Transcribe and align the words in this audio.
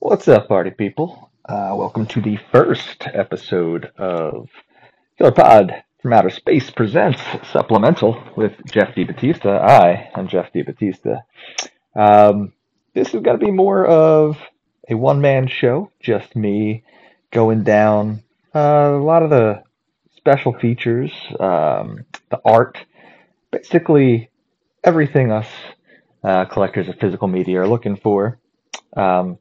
What's 0.00 0.28
up, 0.28 0.46
party 0.46 0.70
people? 0.70 1.32
Uh, 1.44 1.74
welcome 1.76 2.06
to 2.06 2.20
the 2.20 2.38
first 2.52 3.08
episode 3.12 3.90
of 3.98 4.48
Killer 5.18 5.32
Pod 5.32 5.82
from 6.00 6.12
Outer 6.12 6.30
Space 6.30 6.70
presents 6.70 7.20
Supplemental 7.50 8.22
with 8.36 8.52
Geoff 8.70 8.94
DiBattista. 8.94 9.60
I 9.60 10.08
am 10.14 10.28
Geoff 10.28 10.52
DiBattista. 10.54 11.22
Um, 11.96 12.52
this 12.94 13.08
is 13.08 13.22
going 13.22 13.40
to 13.40 13.44
be 13.44 13.50
more 13.50 13.84
of 13.86 14.38
a 14.88 14.94
one 14.94 15.20
man 15.20 15.48
show, 15.48 15.90
just 15.98 16.36
me 16.36 16.84
going 17.32 17.64
down 17.64 18.22
uh, 18.54 18.92
a 18.94 19.02
lot 19.02 19.24
of 19.24 19.30
the 19.30 19.64
special 20.16 20.52
features, 20.52 21.10
um, 21.40 22.04
the 22.30 22.40
art, 22.44 22.78
basically 23.50 24.30
everything 24.84 25.32
us 25.32 25.48
uh, 26.22 26.44
collectors 26.44 26.88
of 26.88 27.00
physical 27.00 27.26
media 27.26 27.62
are 27.62 27.68
looking 27.68 27.96
for. 27.96 28.38
Um, 28.96 29.38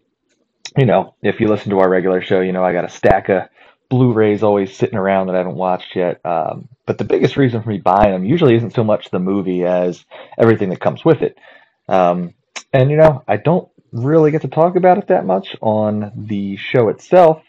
you 0.77 0.85
know, 0.85 1.15
if 1.21 1.39
you 1.39 1.47
listen 1.47 1.71
to 1.71 1.79
our 1.79 1.89
regular 1.89 2.21
show, 2.21 2.41
you 2.41 2.51
know 2.51 2.63
I 2.63 2.73
got 2.73 2.85
a 2.85 2.89
stack 2.89 3.29
of 3.29 3.43
Blu-rays 3.89 4.43
always 4.43 4.75
sitting 4.75 4.97
around 4.97 5.27
that 5.27 5.35
I 5.35 5.39
haven't 5.39 5.55
watched 5.55 5.95
yet. 5.95 6.19
Um, 6.25 6.67
but 6.85 6.97
the 6.97 7.03
biggest 7.03 7.37
reason 7.37 7.63
for 7.63 7.69
me 7.69 7.79
buying 7.79 8.11
them 8.11 8.25
usually 8.25 8.55
isn't 8.55 8.73
so 8.73 8.83
much 8.83 9.09
the 9.09 9.19
movie 9.19 9.63
as 9.63 10.05
everything 10.37 10.69
that 10.69 10.79
comes 10.79 11.03
with 11.03 11.21
it. 11.21 11.37
Um, 11.87 12.33
and 12.73 12.91
you 12.91 12.97
know, 12.97 13.23
I 13.27 13.37
don't 13.37 13.69
really 13.91 14.31
get 14.31 14.41
to 14.41 14.49
talk 14.49 14.75
about 14.75 14.97
it 14.97 15.07
that 15.07 15.25
much 15.25 15.55
on 15.61 16.11
the 16.15 16.57
show 16.57 16.89
itself. 16.89 17.41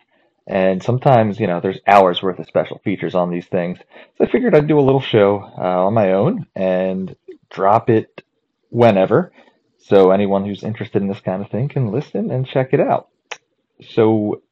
And 0.46 0.82
sometimes, 0.82 1.38
you 1.38 1.46
know, 1.46 1.60
there's 1.60 1.78
hours 1.86 2.22
worth 2.22 2.38
of 2.38 2.46
special 2.46 2.78
features 2.78 3.14
on 3.14 3.30
these 3.30 3.46
things. 3.46 3.78
So 4.16 4.24
I 4.24 4.30
figured 4.30 4.54
I'd 4.54 4.66
do 4.66 4.78
a 4.78 4.80
little 4.80 5.00
show 5.00 5.42
uh, 5.58 5.86
on 5.86 5.92
my 5.92 6.12
own 6.12 6.46
and 6.56 7.14
drop 7.50 7.90
it 7.90 8.22
whenever. 8.70 9.32
So 9.76 10.10
anyone 10.10 10.46
who's 10.46 10.62
interested 10.62 11.02
in 11.02 11.08
this 11.08 11.20
kind 11.20 11.42
of 11.42 11.50
thing 11.50 11.68
can 11.68 11.92
listen 11.92 12.30
and 12.30 12.46
check 12.46 12.72
it 12.72 12.80
out. 12.80 13.08
So 13.82 14.42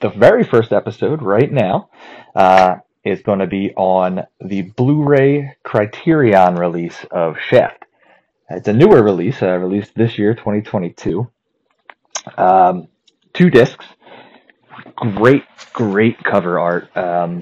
the 0.00 0.08
very 0.08 0.44
first 0.44 0.72
episode 0.72 1.22
right 1.22 1.50
now 1.50 1.90
uh, 2.34 2.76
is 3.04 3.22
going 3.22 3.38
to 3.38 3.46
be 3.46 3.72
on 3.74 4.22
the 4.40 4.62
Blu-ray 4.62 5.56
Criterion 5.62 6.56
release 6.56 7.04
of 7.10 7.36
Shaft. 7.38 7.84
It's 8.50 8.68
a 8.68 8.72
newer 8.72 9.02
release, 9.02 9.42
uh, 9.42 9.56
released 9.56 9.94
this 9.94 10.18
year, 10.18 10.34
2022. 10.34 11.30
Um, 12.36 12.88
two 13.32 13.50
discs. 13.50 13.86
Great, 14.96 15.44
great 15.72 16.22
cover 16.22 16.58
art. 16.58 16.94
Um, 16.96 17.40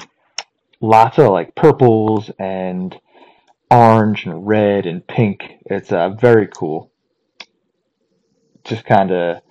lots 0.80 1.19
of 1.19 1.28
like 1.30 1.55
purples 1.55 2.30
and 2.39 2.97
orange 3.70 4.27
and 4.27 4.47
red 4.47 4.86
and 4.86 5.06
pink. 5.06 5.42
It's 5.67 5.92
uh, 5.92 6.11
very 6.11 6.48
cool. 6.48 6.91
Just 8.64 8.84
kind 8.84 9.11
of, 9.11 9.42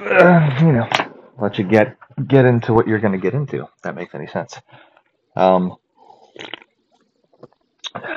uh, 0.00 0.58
you 0.60 0.72
know, 0.72 0.88
let 1.38 1.58
you 1.58 1.64
get 1.64 1.96
get 2.26 2.44
into 2.44 2.72
what 2.72 2.86
you're 2.86 3.00
going 3.00 3.12
to 3.12 3.18
get 3.18 3.34
into. 3.34 3.68
That 3.82 3.94
makes 3.94 4.14
any 4.14 4.26
sense. 4.26 4.58
Um, 5.36 5.76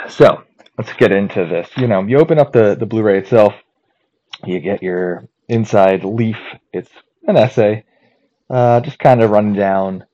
so 0.10 0.44
let's 0.78 0.94
get 0.94 1.12
into 1.12 1.46
this. 1.46 1.70
You 1.78 1.88
know, 1.88 2.04
you 2.04 2.18
open 2.20 2.40
up 2.40 2.52
the 2.54 2.76
the 2.76 2.86
Blu-ray 2.86 3.20
itself. 3.20 3.54
You 4.46 4.60
get 4.60 4.84
your 4.84 5.28
inside 5.48 6.04
leaf. 6.04 6.38
It's 6.72 6.92
an 7.28 7.38
essay, 7.38 7.86
uh, 8.50 8.82
just 8.82 9.00
kind 9.00 9.22
of 9.22 9.32
running 9.32 9.54
down 9.54 10.06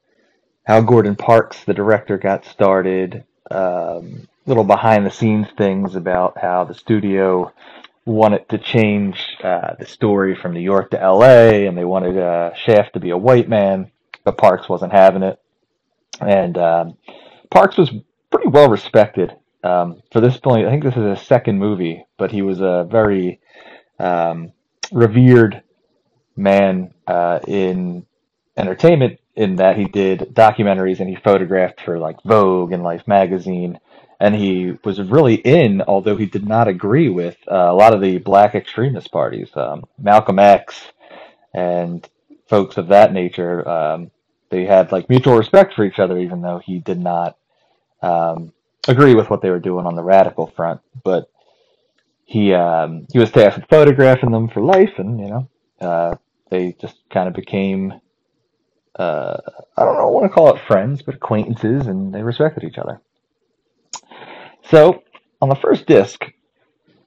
how 0.65 0.81
Gordon 0.81 1.15
Parks, 1.15 1.63
the 1.65 1.73
director, 1.73 2.17
got 2.17 2.45
started. 2.45 3.25
Um, 3.51 4.27
little 4.45 4.63
behind 4.63 5.05
the 5.05 5.11
scenes 5.11 5.47
things 5.57 5.95
about 5.95 6.37
how 6.37 6.63
the 6.63 6.73
studio 6.73 7.51
wanted 8.05 8.47
to 8.49 8.57
change 8.57 9.37
uh, 9.43 9.75
the 9.79 9.85
story 9.85 10.35
from 10.35 10.53
New 10.53 10.59
York 10.59 10.91
to 10.91 11.01
L.A. 11.01 11.67
and 11.67 11.77
they 11.77 11.85
wanted 11.85 12.17
uh, 12.17 12.53
Shaft 12.55 12.93
to 12.93 12.99
be 12.99 13.11
a 13.11 13.17
white 13.17 13.47
man, 13.47 13.91
but 14.23 14.37
Parks 14.37 14.67
wasn't 14.67 14.91
having 14.91 15.23
it. 15.23 15.39
And 16.19 16.57
um, 16.57 16.97
Parks 17.49 17.77
was 17.77 17.91
pretty 18.29 18.49
well 18.49 18.69
respected 18.69 19.35
um, 19.63 20.01
for 20.11 20.19
this 20.19 20.37
point. 20.37 20.67
I 20.67 20.69
think 20.69 20.83
this 20.83 20.97
is 20.97 21.17
his 21.17 21.27
second 21.27 21.59
movie, 21.59 22.05
but 22.17 22.31
he 22.31 22.41
was 22.41 22.59
a 22.59 22.87
very 22.89 23.39
um, 23.99 24.51
revered 24.91 25.63
man 26.35 26.93
uh, 27.07 27.39
in 27.47 28.05
entertainment 28.57 29.19
in 29.35 29.55
that 29.55 29.77
he 29.77 29.85
did 29.85 30.19
documentaries 30.33 30.99
and 30.99 31.09
he 31.09 31.15
photographed 31.15 31.81
for 31.81 31.97
like 31.97 32.17
Vogue 32.23 32.71
and 32.71 32.83
Life 32.83 33.07
magazine 33.07 33.79
and 34.23 34.33
he 34.33 34.77
was 34.85 35.01
really 35.01 35.35
in, 35.35 35.81
although 35.81 36.15
he 36.15 36.25
did 36.25 36.47
not 36.47 36.69
agree 36.69 37.09
with 37.09 37.35
uh, 37.51 37.69
a 37.69 37.75
lot 37.75 37.93
of 37.93 37.99
the 37.99 38.19
black 38.19 38.55
extremist 38.55 39.11
parties, 39.11 39.49
um, 39.55 39.83
Malcolm 39.97 40.39
X, 40.39 40.81
and 41.53 42.09
folks 42.47 42.77
of 42.77 42.87
that 42.87 43.11
nature. 43.11 43.67
Um, 43.67 44.11
they 44.49 44.63
had 44.63 44.93
like 44.93 45.09
mutual 45.09 45.35
respect 45.35 45.73
for 45.73 45.83
each 45.83 45.99
other, 45.99 46.17
even 46.17 46.41
though 46.41 46.59
he 46.59 46.79
did 46.79 47.01
not 47.01 47.35
um, 48.01 48.53
agree 48.87 49.13
with 49.13 49.29
what 49.29 49.41
they 49.41 49.49
were 49.49 49.59
doing 49.59 49.85
on 49.85 49.97
the 49.97 50.03
radical 50.03 50.47
front. 50.47 50.79
But 51.03 51.29
he 52.23 52.53
um, 52.53 53.07
he 53.11 53.19
was 53.19 53.29
tasked 53.29 53.59
with 53.59 53.69
photographing 53.69 54.31
them 54.31 54.47
for 54.47 54.61
life, 54.61 54.99
and 54.99 55.19
you 55.19 55.27
know 55.27 55.49
uh, 55.81 56.15
they 56.49 56.77
just 56.79 56.95
kind 57.09 57.27
of 57.27 57.33
became. 57.33 57.99
Uh, 58.95 59.35
I 59.75 59.83
don't 59.83 59.95
know, 59.95 60.07
I 60.07 60.11
want 60.11 60.31
to 60.31 60.33
call 60.33 60.55
it 60.55 60.61
friends, 60.65 61.01
but 61.01 61.15
acquaintances, 61.15 61.87
and 61.87 62.15
they 62.15 62.23
respected 62.23 62.63
each 62.63 62.77
other. 62.77 63.01
So 64.69 65.03
on 65.41 65.49
the 65.49 65.55
first 65.55 65.85
disc, 65.85 66.23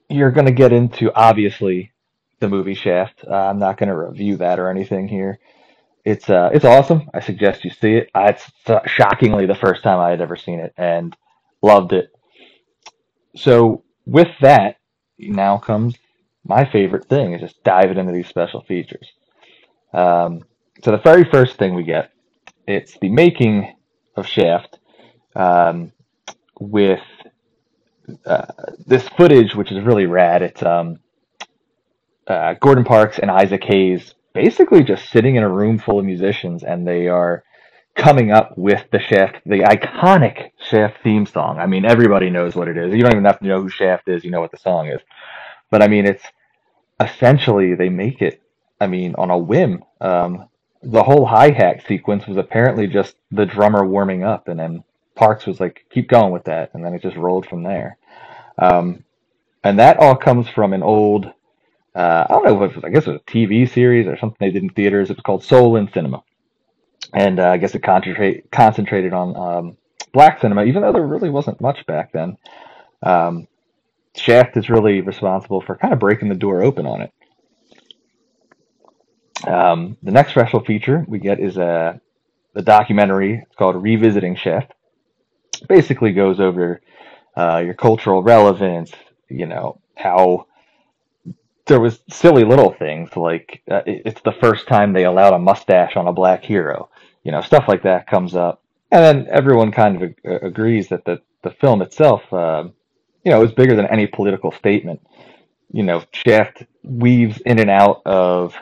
you're 0.09 0.31
going 0.31 0.47
to 0.47 0.53
get 0.53 0.72
into 0.72 1.12
obviously 1.15 1.93
the 2.41 2.49
movie 2.49 2.75
Shaft. 2.75 3.25
Uh, 3.27 3.34
I'm 3.34 3.59
not 3.59 3.78
going 3.78 3.89
to 3.89 3.97
review 3.97 4.37
that 4.37 4.59
or 4.59 4.69
anything 4.69 5.09
here. 5.09 5.39
It's 6.05 6.31
uh, 6.31 6.50
it's 6.53 6.65
awesome. 6.65 7.11
I 7.12 7.21
suggest 7.21 7.65
you 7.65 7.71
see 7.71 7.94
it. 7.94 8.11
Uh, 8.15 8.27
it's 8.28 8.50
uh, 8.67 8.81
shockingly 8.87 9.47
the 9.47 9.56
first 9.56 9.83
time 9.83 9.99
I 9.99 10.11
had 10.11 10.21
ever 10.21 10.37
seen 10.37 10.61
it 10.61 10.72
and 10.77 11.17
loved 11.62 11.93
it. 11.93 12.12
So 13.34 13.83
with 14.05 14.28
that, 14.41 14.77
now 15.19 15.59
comes 15.59 15.97
my 16.44 16.65
favorite 16.71 17.06
thing 17.09 17.33
is 17.33 17.41
just 17.41 17.62
diving 17.65 17.99
into 17.99 18.12
these 18.12 18.28
special 18.28 18.61
features. 18.62 19.11
Um, 19.93 20.44
so 20.84 20.93
the 20.93 20.99
very 20.99 21.25
first 21.25 21.56
thing 21.56 21.75
we 21.75 21.83
get, 21.83 22.12
it's 22.69 22.97
the 22.99 23.09
making 23.09 23.75
of 24.15 24.27
Shaft 24.28 24.78
um, 25.34 25.93
with 26.61 27.00
uh, 28.25 28.47
this 28.87 29.09
footage, 29.09 29.55
which 29.55 29.72
is 29.72 29.84
really 29.84 30.06
rad. 30.06 30.43
It's 30.43 30.62
um, 30.62 31.00
uh, 32.27 32.55
Gordon 32.61 32.84
Parks 32.84 33.19
and 33.19 33.31
Isaac 33.31 33.65
Hayes 33.65 34.15
basically 34.34 34.84
just 34.84 35.11
sitting 35.11 35.37
in 35.37 35.43
a 35.43 35.49
room 35.49 35.78
full 35.78 35.99
of 35.99 36.05
musicians, 36.05 36.62
and 36.62 36.87
they 36.87 37.09
are 37.09 37.43
coming 37.94 38.31
up 38.31 38.56
with 38.56 38.84
the 38.93 38.99
Shaft, 38.99 39.37
the 39.47 39.61
iconic 39.61 40.50
Shaft 40.59 41.03
theme 41.03 41.25
song. 41.25 41.59
I 41.59 41.67
mean, 41.67 41.87
everybody 41.87 42.28
knows 42.28 42.55
what 42.55 42.69
it 42.69 42.77
is. 42.77 42.94
You 42.94 43.03
don't 43.03 43.12
even 43.12 43.25
have 43.25 43.41
to 43.41 43.47
know 43.47 43.62
who 43.62 43.71
Shaft 43.71 44.09
is. 44.09 44.25
You 44.25 44.31
know 44.31 44.41
what 44.41 44.50
the 44.50 44.59
song 44.59 44.88
is. 44.88 45.00
But 45.71 45.83
I 45.83 45.88
mean, 45.88 46.06
it's 46.06 46.25
essentially 47.00 47.75
they 47.75 47.88
make 47.88 48.21
it. 48.21 48.43
I 48.81 48.87
mean, 48.87 49.15
on 49.17 49.31
a 49.31 49.38
whim. 49.38 49.83
Um, 50.00 50.49
the 50.83 51.03
whole 51.03 51.25
hi 51.25 51.50
hat 51.50 51.83
sequence 51.88 52.27
was 52.27 52.37
apparently 52.37 52.87
just 52.87 53.17
the 53.31 53.47
drummer 53.47 53.84
warming 53.87 54.23
up, 54.23 54.49
and 54.49 54.61
then 54.61 54.84
Parks 55.16 55.47
was 55.47 55.59
like, 55.59 55.87
keep 55.91 56.09
going 56.09 56.32
with 56.32 56.44
that, 56.44 56.72
and 56.75 56.84
then 56.84 56.94
it 56.94 57.03
just 57.03 57.16
rolled 57.16 57.47
from 57.47 57.62
there. 57.62 57.97
Um, 58.59 59.03
and 59.65 59.78
that 59.78 59.97
all 59.99 60.15
comes 60.15 60.49
from 60.49 60.72
an 60.72 60.82
old, 60.82 61.27
uh, 61.94 62.27
I 62.28 62.32
don't 62.32 62.44
know 62.44 62.62
if 62.62 62.71
it 62.71 62.77
was, 62.77 62.84
I 62.84 62.91
guess 62.91 63.06
it 63.06 63.12
was 63.12 63.21
a 63.21 63.31
TV 63.31 63.69
series 63.69 64.06
or 64.06 64.16
something 64.16 64.37
they 64.38 64.53
did 64.53 64.62
in 64.62 64.69
theaters. 64.69 65.10
It 65.10 65.16
was 65.16 65.25
called 65.25 65.43
Soul 65.43 65.76
in 65.76 65.91
Cinema, 65.93 66.22
and 67.12 67.41
uh, 67.41 67.49
I 67.49 67.56
guess 67.56 67.75
it 67.75 67.82
concentrate 67.82 68.50
concentrated 68.53 69.12
on 69.12 69.37
um, 69.37 69.76
black 70.12 70.41
cinema, 70.41 70.65
even 70.65 70.82
though 70.82 70.93
there 70.93 71.06
really 71.06 71.31
wasn't 71.31 71.60
much 71.60 71.84
back 71.87 72.12
then. 72.12 72.37
Um, 73.03 73.49
Shaft 74.15 74.56
is 74.56 74.71
really 74.71 75.00
responsible 75.00 75.60
for 75.60 75.76
kind 75.76 75.93
of 75.93 75.99
breaking 75.99 76.28
the 76.28 76.34
door 76.34 76.62
open 76.62 76.87
on 76.87 77.03
it. 77.03 77.12
Um, 79.46 79.96
the 80.02 80.12
next 80.12 80.31
special 80.31 80.61
feature 80.64 81.05
we 81.08 81.19
get 81.19 81.40
is 81.40 81.56
a 81.56 81.64
uh, 81.64 81.99
the 82.55 82.62
documentary. 82.62 83.43
It's 83.46 83.56
called 83.56 83.82
Revisiting 83.82 84.37
Shaft 84.37 84.73
basically 85.61 86.12
goes 86.12 86.41
over 86.41 86.81
uh, 87.37 87.62
your 87.64 87.75
cultural 87.75 88.23
relevance, 88.23 88.93
you 89.29 89.47
know, 89.47 89.79
how 89.97 90.47
there 91.67 91.81
was 91.81 92.00
silly 92.08 92.44
little 92.44 92.73
things 92.73 93.17
like 93.17 93.62
uh, 93.70 93.82
it's 93.87 94.20
the 94.23 94.32
first 94.32 94.69
time 94.69 94.93
they 94.93 95.05
allowed 95.05 95.35
a 95.35 95.38
mustache 95.38 95.97
on 95.97 96.06
a 96.06 96.12
black 96.12 96.44
hero, 96.44 96.88
you 97.25 97.32
know, 97.32 97.41
stuff 97.41 97.64
like 97.69 97.82
that 97.82 98.06
comes 98.06 98.35
up. 98.35 98.62
And 98.93 99.03
then 99.03 99.29
everyone 99.31 99.73
kind 99.73 99.97
of 99.97 100.03
ag- 100.03 100.43
agrees 100.43 100.88
that 100.88 101.05
the, 101.05 101.20
the 101.43 101.50
film 101.50 101.82
itself, 101.82 102.23
uh, 102.32 102.69
you 103.25 103.32
know, 103.32 103.43
is 103.43 103.52
bigger 103.52 103.75
than 103.75 103.87
any 103.87 104.06
political 104.06 104.52
statement. 104.52 105.00
You 105.73 105.82
know, 105.82 106.05
Shaft 106.12 106.62
weaves 106.85 107.41
in 107.41 107.59
and 107.59 107.70
out 107.70 108.02
of 108.06 108.55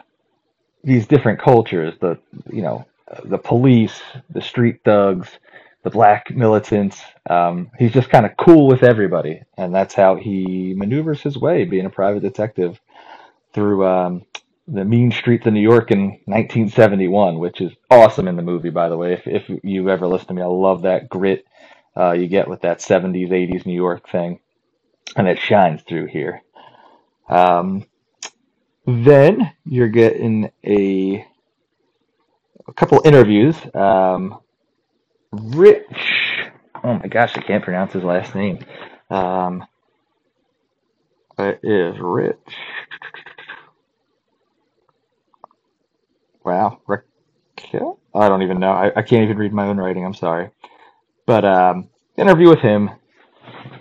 these 0.82 1.06
different 1.06 1.40
cultures, 1.40 1.94
the, 2.00 2.18
you 2.50 2.62
know, 2.62 2.86
the 3.24 3.38
police, 3.38 4.00
the 4.30 4.40
street 4.40 4.80
thugs, 4.84 5.28
the 5.84 5.90
black 5.90 6.34
militants. 6.34 7.00
Um, 7.30 7.70
he's 7.78 7.92
just 7.92 8.10
kind 8.10 8.26
of 8.26 8.36
cool 8.38 8.68
with 8.68 8.84
everybody, 8.84 9.42
and 9.58 9.74
that's 9.74 9.94
how 9.94 10.16
he 10.16 10.74
maneuvers 10.76 11.22
his 11.22 11.38
way, 11.38 11.64
being 11.66 11.86
a 11.86 11.90
private 11.90 12.22
detective 12.22 12.80
through 13.54 13.86
um, 13.86 14.24
the 14.68 14.84
mean 14.84 15.12
streets 15.12 15.46
of 15.46 15.54
New 15.54 15.60
York 15.60 15.92
in 15.92 16.20
1971, 16.26 17.38
which 17.38 17.60
is 17.60 17.72
awesome 17.90 18.28
in 18.28 18.36
the 18.36 18.42
movie, 18.42 18.70
by 18.70 18.88
the 18.90 18.98
way. 18.98 19.14
If 19.14 19.26
if 19.28 19.50
you 19.64 19.90
ever 19.90 20.08
listen 20.08 20.28
to 20.28 20.34
me, 20.34 20.42
I 20.42 20.46
love 20.46 20.82
that 20.82 21.08
grit 21.08 21.46
uh, 21.96 22.12
you 22.12 22.28
get 22.28 22.48
with 22.48 22.62
that 22.62 22.80
70s, 22.80 23.30
80s 23.30 23.66
New 23.66 23.74
York 23.74 24.08
thing, 24.08 24.40
and 25.16 25.28
it 25.28 25.38
shines 25.38 25.82
through 25.82 26.06
here. 26.06 26.42
Um, 27.28 27.86
then 28.86 29.52
you're 29.64 29.88
getting 29.88 30.50
a 30.66 31.26
a 32.66 32.72
couple 32.74 33.02
interviews. 33.04 33.56
Um, 33.74 34.40
Rich, 35.34 36.50
oh 36.82 36.94
my 36.94 37.08
gosh, 37.08 37.36
I 37.36 37.40
can't 37.40 37.64
pronounce 37.64 37.92
his 37.92 38.04
last 38.04 38.34
name. 38.34 38.60
Um, 39.10 39.64
it 41.38 41.60
is 41.62 41.96
Rich. 41.98 42.38
Wow, 46.44 46.80
Raquel? 46.86 47.98
I 48.14 48.28
don't 48.28 48.42
even 48.42 48.60
know. 48.60 48.70
I, 48.70 48.92
I 48.94 49.02
can't 49.02 49.24
even 49.24 49.38
read 49.38 49.52
my 49.52 49.66
own 49.66 49.78
writing. 49.78 50.04
I'm 50.04 50.14
sorry. 50.14 50.50
But 51.26 51.44
um, 51.44 51.88
interview 52.16 52.48
with 52.48 52.60
him. 52.60 52.90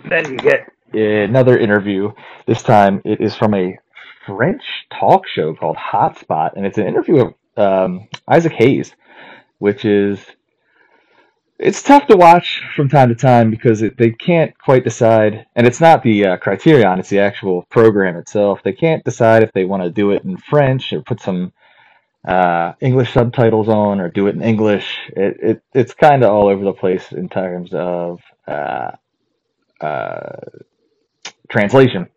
Then 0.08 0.32
you 0.32 0.38
get 0.38 0.68
another 0.92 1.56
interview. 1.56 2.10
This 2.46 2.62
time 2.62 3.00
it 3.04 3.20
is 3.20 3.36
from 3.36 3.54
a 3.54 3.78
French 4.26 4.62
talk 4.98 5.28
show 5.28 5.54
called 5.54 5.76
Hotspot, 5.76 6.54
and 6.56 6.66
it's 6.66 6.78
an 6.78 6.86
interview 6.86 7.26
of 7.26 7.34
um, 7.56 8.08
Isaac 8.26 8.52
Hayes, 8.52 8.94
which 9.58 9.84
is 9.84 10.24
it's 11.58 11.82
tough 11.82 12.06
to 12.08 12.16
watch 12.16 12.62
from 12.74 12.88
time 12.88 13.08
to 13.08 13.14
time 13.14 13.50
because 13.50 13.82
it, 13.82 13.96
they 13.96 14.10
can't 14.10 14.56
quite 14.58 14.84
decide, 14.84 15.46
and 15.54 15.66
it's 15.66 15.80
not 15.80 16.02
the 16.02 16.26
uh, 16.26 16.36
criterion; 16.38 16.98
it's 16.98 17.10
the 17.10 17.20
actual 17.20 17.62
program 17.70 18.16
itself. 18.16 18.60
They 18.62 18.72
can't 18.72 19.04
decide 19.04 19.42
if 19.42 19.52
they 19.52 19.64
want 19.64 19.82
to 19.82 19.90
do 19.90 20.10
it 20.10 20.24
in 20.24 20.36
French 20.36 20.92
or 20.92 21.02
put 21.02 21.20
some 21.20 21.52
uh, 22.26 22.72
English 22.80 23.12
subtitles 23.12 23.68
on 23.68 24.00
or 24.00 24.08
do 24.08 24.26
it 24.26 24.34
in 24.34 24.42
English. 24.42 24.98
It, 25.16 25.36
it 25.42 25.62
it's 25.72 25.94
kind 25.94 26.24
of 26.24 26.32
all 26.32 26.48
over 26.48 26.64
the 26.64 26.72
place 26.72 27.12
in 27.12 27.28
terms 27.28 27.70
of 27.72 28.20
uh, 28.48 28.92
uh, 29.80 30.36
translation, 31.48 32.08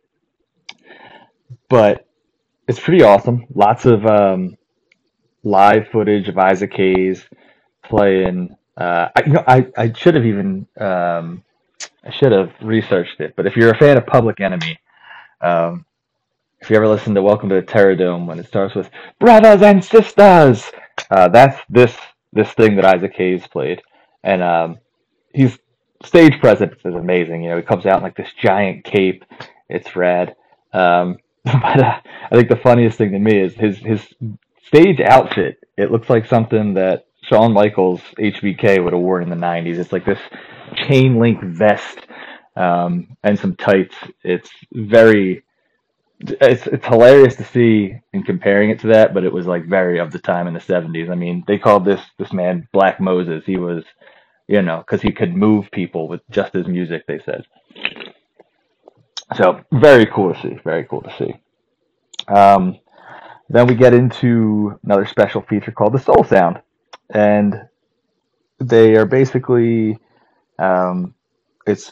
but 1.69 2.07
it's 2.67 2.79
pretty 2.79 3.03
awesome. 3.03 3.45
Lots 3.53 3.85
of 3.85 4.05
um, 4.05 4.57
live 5.43 5.89
footage 5.89 6.27
of 6.27 6.37
Isaac 6.37 6.73
Hayes 6.73 7.23
playing. 7.85 8.55
Uh, 8.77 9.09
I, 9.15 9.23
you 9.25 9.33
know, 9.33 9.43
I, 9.47 9.67
I 9.75 9.91
should 9.91 10.13
have 10.13 10.25
even 10.25 10.67
um, 10.79 11.43
I 12.03 12.11
should 12.11 12.31
have 12.31 12.51
researched 12.61 13.19
it. 13.19 13.35
But 13.35 13.47
if 13.47 13.55
you're 13.55 13.71
a 13.71 13.77
fan 13.77 13.97
of 13.97 14.05
Public 14.05 14.39
Enemy, 14.39 14.79
um, 15.41 15.85
if 16.59 16.69
you 16.69 16.75
ever 16.75 16.87
listen 16.87 17.15
to 17.15 17.23
Welcome 17.23 17.49
to 17.49 17.55
the 17.55 17.63
Terror 17.63 17.95
Dome 17.95 18.27
when 18.27 18.39
it 18.39 18.47
starts 18.47 18.75
with 18.75 18.89
brothers 19.19 19.63
and 19.63 19.83
sisters, 19.83 20.71
uh, 21.09 21.27
that's 21.29 21.59
this 21.69 21.95
this 22.33 22.51
thing 22.51 22.75
that 22.75 22.85
Isaac 22.85 23.13
Hayes 23.15 23.47
played, 23.47 23.81
and 24.23 24.43
um, 24.43 24.77
he's 25.33 25.57
stage 26.05 26.39
presence 26.39 26.75
is 26.85 26.93
amazing. 26.93 27.43
You 27.43 27.49
know, 27.49 27.57
he 27.57 27.63
comes 27.63 27.87
out 27.87 27.97
in 27.97 28.03
like 28.03 28.15
this 28.15 28.31
giant 28.39 28.83
cape. 28.83 29.25
It's 29.69 29.95
rad. 29.95 30.35
Um, 30.71 31.17
but 31.43 31.83
uh, 31.83 31.99
I 32.31 32.35
think 32.35 32.49
the 32.49 32.55
funniest 32.57 32.99
thing 32.99 33.11
to 33.11 33.19
me 33.19 33.41
is 33.41 33.55
his 33.55 33.79
his 33.79 34.13
stage 34.63 34.99
outfit. 34.99 35.63
It 35.77 35.91
looks 35.91 36.11
like 36.11 36.27
something 36.27 36.75
that 36.75 37.06
Shawn 37.27 37.53
Michaels 37.53 38.01
HBK 38.17 38.83
would 38.83 38.93
have 38.93 39.01
worn 39.01 39.23
in 39.23 39.29
the 39.29 39.35
'90s. 39.35 39.77
It's 39.77 39.91
like 39.91 40.05
this 40.05 40.19
chain 40.75 41.19
link 41.19 41.41
vest 41.43 41.99
um, 42.55 43.17
and 43.23 43.37
some 43.37 43.55
tights. 43.55 43.95
It's 44.23 44.49
very 44.71 45.43
it's 46.19 46.65
it's 46.67 46.85
hilarious 46.85 47.35
to 47.35 47.43
see 47.43 47.95
in 48.13 48.23
comparing 48.23 48.69
it 48.69 48.79
to 48.79 48.87
that, 48.87 49.13
but 49.13 49.23
it 49.23 49.31
was 49.31 49.45
like 49.45 49.65
very 49.65 49.99
of 49.99 50.11
the 50.11 50.19
time 50.19 50.47
in 50.47 50.53
the 50.53 50.59
'70s. 50.59 51.09
I 51.09 51.15
mean, 51.15 51.43
they 51.47 51.57
called 51.57 51.85
this 51.85 52.01
this 52.17 52.33
man 52.33 52.67
Black 52.71 52.99
Moses. 52.99 53.43
He 53.45 53.57
was, 53.57 53.83
you 54.47 54.61
know, 54.61 54.77
because 54.77 55.01
he 55.01 55.11
could 55.11 55.35
move 55.35 55.69
people 55.71 56.07
with 56.07 56.21
just 56.29 56.53
his 56.53 56.67
music. 56.67 57.05
They 57.07 57.19
said. 57.19 57.45
So 59.35 59.61
very 59.71 60.05
cool 60.05 60.33
to 60.33 60.41
see. 60.41 60.57
Very 60.63 60.85
cool 60.85 61.01
to 61.01 61.15
see. 61.17 61.33
Um, 62.33 62.79
then 63.49 63.67
we 63.67 63.75
get 63.75 63.93
into 63.93 64.79
another 64.83 65.05
special 65.05 65.41
feature 65.41 65.71
called 65.71 65.93
the 65.93 65.99
Soul 65.99 66.23
Sound, 66.23 66.61
and 67.09 67.67
they 68.59 68.95
are 68.95 69.05
basically 69.05 69.99
um, 70.59 71.13
it's 71.65 71.91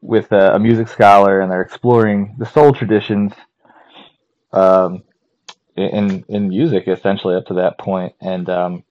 with 0.00 0.32
a, 0.32 0.54
a 0.54 0.58
music 0.58 0.88
scholar, 0.88 1.40
and 1.40 1.50
they're 1.50 1.62
exploring 1.62 2.36
the 2.38 2.46
soul 2.46 2.72
traditions 2.72 3.32
um, 4.52 5.02
in 5.76 6.24
in 6.28 6.48
music 6.48 6.88
essentially 6.88 7.34
up 7.34 7.46
to 7.46 7.54
that 7.54 7.78
point, 7.78 8.14
and 8.20 8.48
um, 8.48 8.84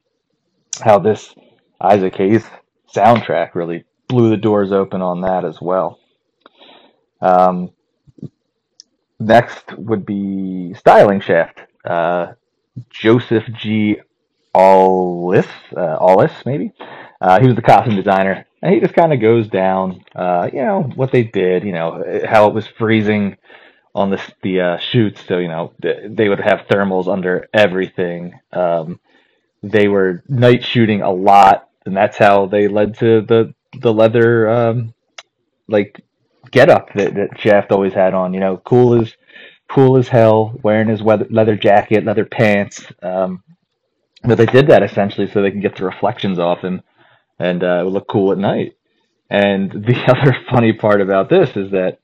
how 0.81 0.99
this 0.99 1.33
Isaac 1.79 2.15
Hayes 2.15 2.45
soundtrack 2.93 3.55
really 3.55 3.85
blew 4.07 4.29
the 4.29 4.37
doors 4.37 4.71
open 4.71 5.01
on 5.01 5.21
that 5.21 5.45
as 5.45 5.61
well. 5.61 5.99
Um, 7.21 7.71
next 9.19 9.77
would 9.77 10.05
be 10.05 10.73
Styling 10.73 11.21
Shaft. 11.21 11.61
Uh, 11.85 12.33
Joseph 12.89 13.45
G. 13.53 13.97
Allis, 14.55 15.47
uh, 15.75 16.27
maybe. 16.45 16.73
Uh, 17.21 17.39
he 17.39 17.47
was 17.47 17.55
the 17.55 17.61
costume 17.61 17.95
designer, 17.95 18.45
and 18.61 18.73
he 18.73 18.79
just 18.81 18.93
kind 18.93 19.13
of 19.13 19.21
goes 19.21 19.47
down, 19.47 20.03
uh, 20.15 20.49
you 20.51 20.61
know, 20.61 20.83
what 20.95 21.11
they 21.11 21.23
did, 21.23 21.63
you 21.63 21.71
know, 21.71 22.03
how 22.27 22.47
it 22.47 22.53
was 22.53 22.67
freezing 22.67 23.37
on 23.95 24.09
the 24.09 24.21
the 24.41 24.61
uh, 24.61 24.77
shoots. 24.77 25.25
So 25.27 25.37
you 25.37 25.47
know 25.47 25.73
they 25.81 26.29
would 26.29 26.39
have 26.39 26.67
thermals 26.69 27.07
under 27.11 27.47
everything. 27.53 28.39
Um, 28.51 28.99
they 29.61 29.87
were 29.87 30.23
night 30.27 30.63
shooting 30.65 31.01
a 31.01 31.11
lot, 31.11 31.69
and 31.85 31.95
that's 31.95 32.17
how 32.17 32.47
they 32.47 32.67
led 32.67 32.97
to 32.99 33.21
the 33.21 33.53
the 33.79 33.93
leather 33.93 34.49
um, 34.49 34.93
like 35.67 36.01
get 36.51 36.69
up 36.69 36.93
that, 36.93 37.15
that 37.15 37.71
always 37.71 37.93
had 37.93 38.13
on. 38.13 38.33
You 38.33 38.39
know, 38.39 38.57
cool 38.57 39.01
as 39.01 39.13
cool 39.69 39.97
as 39.97 40.07
hell, 40.07 40.59
wearing 40.63 40.89
his 40.89 41.01
weather, 41.01 41.27
leather 41.29 41.55
jacket, 41.55 42.05
leather 42.05 42.25
pants. 42.25 42.85
Um, 43.01 43.43
but 44.23 44.37
they 44.37 44.45
did 44.45 44.67
that 44.67 44.83
essentially 44.83 45.27
so 45.27 45.41
they 45.41 45.51
can 45.51 45.61
get 45.61 45.75
the 45.75 45.85
reflections 45.85 46.39
off 46.39 46.61
him, 46.61 46.81
and 47.39 47.63
uh, 47.63 47.79
it 47.81 47.83
would 47.85 47.93
look 47.93 48.07
cool 48.07 48.31
at 48.31 48.37
night. 48.37 48.75
And 49.29 49.71
the 49.85 49.95
other 50.07 50.35
funny 50.49 50.73
part 50.73 51.01
about 51.01 51.29
this 51.29 51.55
is 51.55 51.71
that 51.71 51.99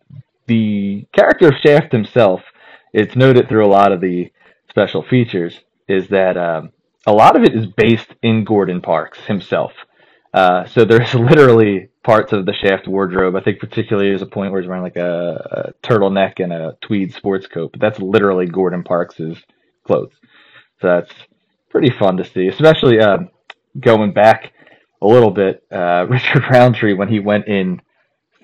the 0.47 1.05
character 1.13 1.49
of 1.49 1.55
Shaft 1.63 1.91
himself, 1.91 2.41
it's 2.93 3.15
noted 3.15 3.47
through 3.47 3.65
a 3.65 3.69
lot 3.69 3.91
of 3.91 4.01
the 4.01 4.31
special 4.69 5.03
features, 5.03 5.59
is 5.87 6.09
that 6.09 6.37
um, 6.37 6.71
a 7.05 7.13
lot 7.13 7.35
of 7.35 7.43
it 7.43 7.55
is 7.55 7.67
based 7.67 8.13
in 8.21 8.43
Gordon 8.43 8.81
Parks 8.81 9.19
himself. 9.25 9.71
Uh, 10.33 10.65
so 10.65 10.85
there's 10.85 11.13
literally 11.15 11.89
parts 12.03 12.33
of 12.33 12.45
the 12.45 12.53
Shaft 12.53 12.87
wardrobe. 12.87 13.35
I 13.35 13.41
think 13.41 13.59
particularly 13.59 14.09
there's 14.09 14.21
a 14.21 14.27
point 14.27 14.51
where 14.51 14.61
he's 14.61 14.67
wearing 14.67 14.83
like 14.83 14.95
a, 14.95 15.73
a 15.83 15.87
turtleneck 15.87 16.43
and 16.43 16.51
a 16.51 16.77
tweed 16.81 17.13
sports 17.13 17.47
coat, 17.47 17.71
but 17.71 17.81
that's 17.81 17.99
literally 17.99 18.45
Gordon 18.45 18.83
Parks's 18.83 19.37
clothes. 19.85 20.13
So 20.81 20.87
that's 20.87 21.11
pretty 21.69 21.91
fun 21.91 22.17
to 22.17 22.25
see, 22.25 22.47
especially 22.47 22.99
uh, 22.99 23.19
going 23.79 24.13
back 24.13 24.53
a 25.01 25.07
little 25.07 25.31
bit. 25.31 25.63
Uh, 25.71 26.05
Richard 26.09 26.43
Roundtree 26.49 26.93
when 26.93 27.07
he 27.07 27.19
went 27.19 27.47
in 27.47 27.81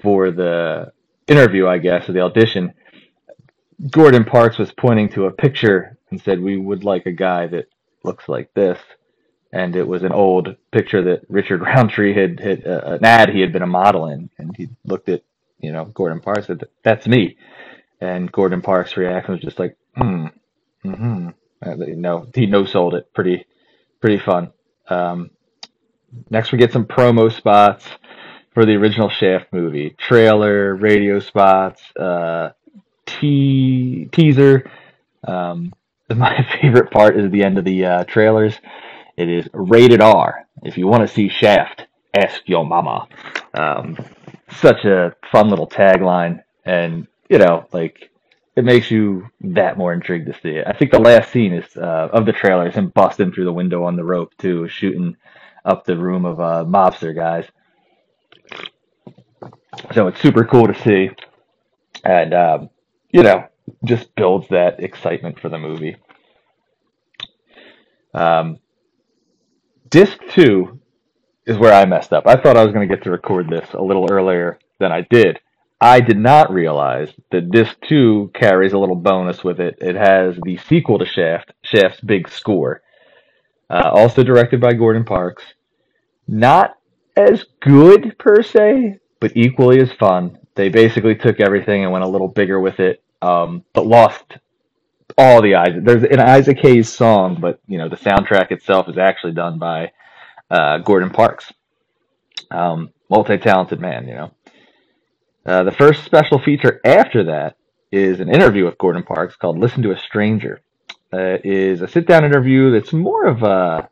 for 0.01 0.31
the 0.31 0.91
interview, 1.27 1.67
I 1.67 1.77
guess, 1.79 2.07
or 2.07 2.13
the 2.13 2.21
audition, 2.21 2.73
Gordon 3.91 4.23
Parks 4.23 4.57
was 4.57 4.71
pointing 4.71 5.09
to 5.09 5.25
a 5.25 5.31
picture 5.31 5.97
and 6.09 6.21
said, 6.21 6.39
"We 6.39 6.57
would 6.57 6.83
like 6.83 7.05
a 7.05 7.11
guy 7.11 7.47
that 7.47 7.67
looks 8.03 8.29
like 8.29 8.53
this." 8.53 8.79
And 9.51 9.75
it 9.75 9.87
was 9.87 10.03
an 10.03 10.11
old 10.11 10.55
picture 10.71 11.01
that 11.03 11.21
Richard 11.29 11.61
Roundtree 11.61 12.13
had, 12.13 12.39
had 12.39 12.67
uh, 12.67 12.81
an 12.99 13.05
ad 13.05 13.29
he 13.29 13.41
had 13.41 13.53
been 13.53 13.61
a 13.61 13.67
model 13.67 14.07
in, 14.07 14.29
and 14.37 14.55
he 14.55 14.69
looked 14.85 15.09
at 15.09 15.23
you 15.59 15.71
know 15.71 15.85
Gordon 15.85 16.21
Parks 16.21 16.47
said, 16.47 16.63
"That's 16.83 17.07
me." 17.07 17.37
And 18.01 18.31
Gordon 18.31 18.61
Parks' 18.61 18.97
reaction 18.97 19.33
was 19.33 19.41
just 19.41 19.59
like, 19.59 19.77
"Hmm, 19.95 20.27
hmm." 21.63 22.01
No, 22.01 22.27
he 22.33 22.45
no 22.45 22.65
sold 22.65 22.95
it. 22.95 23.13
Pretty, 23.13 23.45
pretty 24.01 24.19
fun. 24.19 24.51
Um, 24.87 25.31
next, 26.29 26.51
we 26.51 26.57
get 26.57 26.71
some 26.71 26.85
promo 26.85 27.31
spots 27.31 27.85
for 28.53 28.65
the 28.65 28.73
original 28.73 29.09
Shaft 29.09 29.51
movie. 29.51 29.95
Trailer, 29.97 30.75
radio 30.75 31.19
spots, 31.19 31.81
uh, 31.97 32.51
te- 33.05 34.05
teaser. 34.11 34.69
Um, 35.27 35.73
my 36.09 36.45
favorite 36.61 36.91
part 36.91 37.17
is 37.17 37.31
the 37.31 37.43
end 37.43 37.57
of 37.57 37.65
the 37.65 37.85
uh, 37.85 38.03
trailers. 38.05 38.59
It 39.17 39.29
is 39.29 39.47
rated 39.53 40.01
R. 40.01 40.45
If 40.63 40.77
you 40.77 40.87
want 40.87 41.07
to 41.07 41.13
see 41.13 41.29
Shaft, 41.29 41.85
ask 42.13 42.41
your 42.47 42.65
mama. 42.65 43.07
Um, 43.53 43.97
such 44.51 44.85
a 44.85 45.15
fun 45.31 45.49
little 45.49 45.67
tagline, 45.67 46.43
and 46.65 47.07
you 47.29 47.37
know, 47.37 47.67
like 47.71 48.11
it 48.55 48.63
makes 48.63 48.89
you 48.89 49.27
that 49.41 49.77
more 49.77 49.93
intrigued 49.93 50.27
to 50.27 50.39
see 50.41 50.55
it. 50.55 50.67
I 50.67 50.73
think 50.73 50.91
the 50.91 50.99
last 50.99 51.31
scene 51.31 51.53
is 51.53 51.75
uh, 51.75 52.09
of 52.11 52.25
the 52.25 52.31
trailer 52.31 52.67
is 52.67 52.75
him 52.75 52.89
busting 52.89 53.33
through 53.33 53.45
the 53.45 53.53
window 53.53 53.83
on 53.83 53.95
the 53.95 54.03
rope 54.03 54.33
too, 54.37 54.67
shooting 54.69 55.17
up 55.65 55.83
the 55.83 55.97
room 55.97 56.25
of 56.25 56.39
uh, 56.39 56.63
mobster 56.65 57.13
guys. 57.15 57.45
So 59.93 60.07
it's 60.07 60.21
super 60.21 60.45
cool 60.45 60.67
to 60.67 60.81
see, 60.81 61.09
and 62.05 62.33
um, 62.33 62.69
you 63.11 63.23
know, 63.23 63.47
just 63.83 64.15
builds 64.15 64.47
that 64.49 64.79
excitement 64.79 65.39
for 65.39 65.49
the 65.49 65.57
movie. 65.57 65.97
Um, 68.13 68.59
disc 69.89 70.17
two 70.29 70.79
is 71.45 71.57
where 71.57 71.73
I 71.73 71.85
messed 71.85 72.13
up. 72.13 72.25
I 72.25 72.35
thought 72.35 72.57
I 72.57 72.63
was 72.63 72.73
going 72.73 72.87
to 72.87 72.95
get 72.95 73.03
to 73.03 73.11
record 73.11 73.49
this 73.49 73.73
a 73.73 73.81
little 73.81 74.07
earlier 74.09 74.59
than 74.79 74.91
I 74.93 75.01
did. 75.01 75.39
I 75.79 75.99
did 75.99 76.17
not 76.17 76.51
realize 76.51 77.09
that 77.31 77.51
this 77.51 77.69
too 77.87 78.31
carries 78.33 78.73
a 78.73 78.77
little 78.77 78.95
bonus 78.95 79.43
with 79.43 79.59
it. 79.59 79.77
It 79.81 79.95
has 79.95 80.35
the 80.43 80.57
sequel 80.57 80.99
to 80.99 81.05
Shaft, 81.05 81.51
Shaft's 81.63 82.01
Big 82.01 82.29
Score, 82.29 82.81
uh, 83.69 83.91
also 83.93 84.23
directed 84.23 84.61
by 84.61 84.73
Gordon 84.73 85.03
Parks. 85.03 85.43
Not 86.27 86.77
as 87.15 87.45
good 87.61 88.17
per 88.17 88.41
se, 88.41 88.99
but 89.19 89.35
equally 89.35 89.79
as 89.81 89.91
fun. 89.93 90.37
They 90.55 90.69
basically 90.69 91.15
took 91.15 91.39
everything 91.39 91.83
and 91.83 91.91
went 91.91 92.05
a 92.05 92.09
little 92.09 92.29
bigger 92.29 92.59
with 92.59 92.79
it, 92.79 93.03
um, 93.21 93.63
but 93.73 93.85
lost 93.85 94.37
all 95.17 95.41
the 95.41 95.55
Isaac. 95.55 95.83
There's 95.83 96.03
an 96.03 96.19
Isaac 96.19 96.57
Hayes 96.59 96.91
song, 96.91 97.37
but 97.39 97.59
you 97.67 97.77
know 97.77 97.89
the 97.89 97.97
soundtrack 97.97 98.51
itself 98.51 98.87
is 98.87 98.97
actually 98.97 99.33
done 99.33 99.59
by 99.59 99.91
uh, 100.49 100.79
Gordon 100.79 101.09
Parks, 101.09 101.51
um, 102.51 102.91
multi-talented 103.09 103.79
man. 103.79 104.07
You 104.07 104.15
know, 104.15 104.31
uh, 105.45 105.63
the 105.63 105.71
first 105.71 106.03
special 106.03 106.39
feature 106.39 106.81
after 106.83 107.25
that 107.25 107.55
is 107.91 108.19
an 108.19 108.29
interview 108.29 108.65
with 108.65 108.77
Gordon 108.77 109.03
Parks 109.03 109.35
called 109.35 109.57
"Listen 109.57 109.83
to 109.83 109.91
a 109.91 109.97
Stranger." 109.97 110.61
Uh, 111.13 111.37
is 111.43 111.81
a 111.81 111.87
sit-down 111.87 112.25
interview 112.25 112.71
that's 112.71 112.91
more 112.91 113.25
of 113.25 113.43
a 113.43 113.89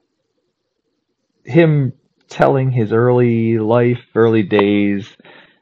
him 1.46 1.94
telling 2.28 2.72
his 2.72 2.92
early 2.92 3.60
life, 3.60 4.02
early 4.16 4.44
days, 4.44 5.16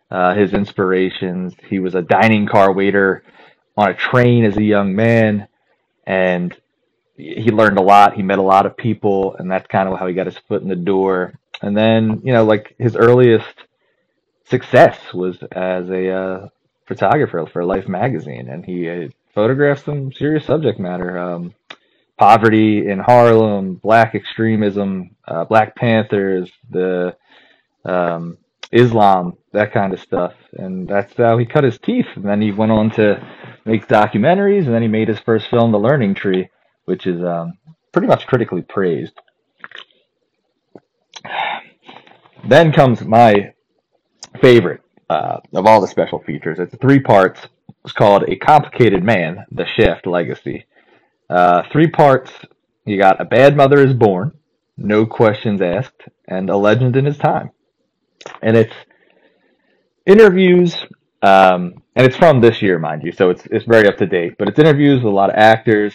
uh, 0.10 0.34
his 0.34 0.54
inspirations. 0.54 1.54
He 1.68 1.80
was 1.80 1.94
a 1.94 2.02
dining 2.02 2.48
car 2.48 2.72
waiter 2.72 3.24
on 3.78 3.90
a 3.90 3.94
train 3.94 4.46
as 4.46 4.58
a 4.58 4.64
young 4.64 4.96
man, 4.96 5.48
and 6.08 6.56
he 7.16 7.52
learned 7.52 7.78
a 7.78 7.84
lot. 7.84 8.16
He 8.16 8.24
met 8.24 8.40
a 8.40 8.44
lot 8.44 8.66
of 8.66 8.78
people, 8.78 9.36
and 9.38 9.52
that's 9.52 9.68
kind 9.68 9.90
of 9.90 10.00
how 10.00 10.08
he 10.08 10.14
got 10.14 10.26
his 10.26 10.38
foot 10.48 10.62
in 10.62 10.70
the 10.70 10.76
door. 10.76 11.34
And 11.62 11.76
then, 11.78 12.22
you 12.24 12.34
know, 12.34 12.46
like 12.46 12.76
his 12.80 12.96
earliest 12.96 13.54
success 14.52 15.00
was 15.14 15.38
as 15.52 15.90
a 15.90 16.12
uh, 16.12 16.48
photographer 16.86 17.48
for 17.52 17.66
Life 17.66 17.88
magazine, 17.88 18.50
and 18.50 18.64
he 18.64 18.88
uh, 18.88 19.08
photographed 19.34 19.86
some 19.86 20.12
serious 20.12 20.46
subject 20.46 20.80
matter. 20.80 21.18
Um, 21.18 21.56
poverty 22.18 22.88
in 22.88 23.00
Harlem, 23.00 23.74
black 23.76 24.14
extremism, 24.14 25.16
uh, 25.28 25.44
Black 25.46 25.76
Panthers, 25.76 26.52
the 26.70 27.16
um, 27.84 28.38
Islam, 28.72 29.38
that 29.54 29.74
kind 29.74 29.92
of 29.92 30.00
stuff. 30.00 30.34
And 30.54 30.88
that's 30.88 31.16
how 31.16 31.40
he 31.40 31.48
cut 31.48 31.64
his 31.64 31.80
teeth. 31.80 32.06
And 32.16 32.26
then 32.26 32.40
he 32.40 32.52
went 32.52 32.72
on 32.72 32.92
to 32.92 33.26
make 33.66 33.88
documentaries, 33.88 34.66
and 34.66 34.74
then 34.76 34.84
he 34.84 34.88
made 34.88 35.08
his 35.08 35.20
first 35.20 35.48
film, 35.48 35.72
The 35.72 35.80
Learning 35.80 36.14
Tree, 36.14 36.50
which 36.86 37.08
is 37.08 37.24
um, 37.24 37.58
pretty 37.92 38.08
much 38.08 38.28
critically 38.28 38.62
praised. 38.62 39.14
Then 42.48 42.72
comes 42.72 43.02
my 43.02 43.54
favorite 44.40 44.82
uh, 45.10 45.40
of 45.54 45.66
all 45.66 45.82
the 45.82 45.88
special 45.88 46.20
features. 46.20 46.60
It's 46.60 46.76
three 46.78 47.00
parts. 47.00 47.42
It's 47.84 47.94
called 47.94 48.24
A 48.28 48.36
Complicated 48.36 49.04
Man, 49.04 49.46
The 49.52 49.66
Shaft 49.66 50.06
Legacy. 50.06 50.66
Uh, 51.30 51.64
three 51.72 51.88
parts. 51.88 52.32
You 52.86 52.98
got 52.98 53.22
A 53.22 53.26
Bad 53.26 53.56
Mother 53.56 53.80
is 53.80 53.94
Born, 53.94 54.32
No 54.78 55.06
Questions 55.06 55.62
Asked, 55.62 56.04
and 56.28 56.50
A 56.50 56.58
Legend 56.58 56.96
in 56.96 57.06
His 57.06 57.18
Time. 57.18 57.52
And 58.42 58.56
it's 58.56 58.74
interviews, 60.06 60.76
um, 61.22 61.82
and 61.96 62.06
it's 62.06 62.18
from 62.18 62.42
this 62.42 62.62
year, 62.62 62.80
mind 62.80 63.04
you, 63.04 63.12
so 63.12 63.30
it's, 63.30 63.46
it's 63.48 63.66
very 63.66 63.88
up 63.88 63.98
to 63.98 64.06
date, 64.06 64.36
but 64.38 64.48
it's 64.48 64.60
interviews 64.60 65.04
with 65.04 65.12
a 65.12 65.16
lot 65.16 65.30
of 65.30 65.36
actors, 65.38 65.94